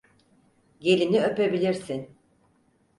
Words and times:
Gelini 0.79 1.23
öpebilirsin. 1.23 2.17